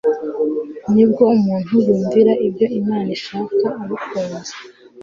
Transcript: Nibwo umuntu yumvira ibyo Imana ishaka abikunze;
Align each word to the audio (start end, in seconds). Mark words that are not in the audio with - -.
Nibwo 0.93 1.23
umuntu 1.37 1.73
yumvira 1.85 2.31
ibyo 2.47 2.65
Imana 2.79 3.09
ishaka 3.17 3.63
abikunze; 3.81 4.53